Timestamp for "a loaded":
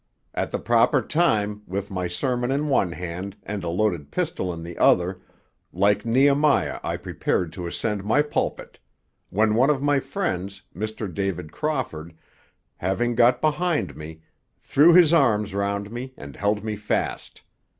3.63-4.09